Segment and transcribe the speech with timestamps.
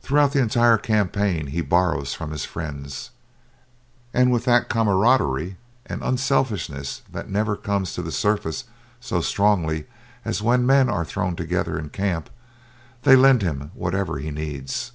[0.00, 3.10] Throughout the entire campaign he borrows from his friends,
[4.14, 8.64] and with that camaraderie and unselfishness that never comes to the surface
[8.98, 9.86] so strongly
[10.24, 12.30] as when men are thrown together in camp,
[13.02, 14.92] they lend him whatever he needs.